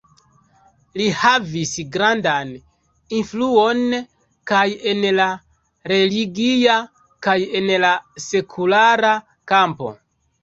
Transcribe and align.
Li 0.99 1.03
havis 1.17 1.73
grandan 1.95 2.53
influon 3.17 3.83
kaj 4.51 4.63
en 4.91 5.05
la 5.19 5.27
religia 5.91 6.77
kaj 7.27 7.37
en 7.61 7.69
la 7.85 7.91
sekulara 8.29 9.13
kampo. 9.53 9.93